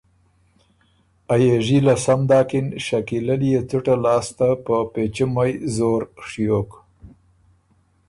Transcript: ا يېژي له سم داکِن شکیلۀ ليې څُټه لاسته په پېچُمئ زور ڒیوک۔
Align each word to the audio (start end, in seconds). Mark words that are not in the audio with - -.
ا 1.33 1.35
يېژي 1.45 1.77
له 1.87 1.95
سم 2.03 2.19
داکِن 2.29 2.67
شکیلۀ 2.85 3.35
ليې 3.41 3.59
څُټه 3.69 3.95
لاسته 4.03 4.47
په 4.65 4.75
پېچُمئ 4.93 5.53
زور 5.75 6.01
ڒیوک۔ 6.27 6.71